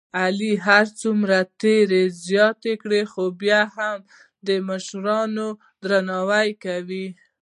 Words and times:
علی 0.23 0.53
که 0.57 0.63
هرڅومره 0.67 1.39
تېره 1.61 2.01
زیاته 2.25 2.73
کوي، 2.81 3.01
خوبیا 3.11 3.61
هم 3.75 3.97
د 4.47 4.49
مشرانو 4.69 5.47
درناوی 5.83 6.49
لري. 6.63 7.05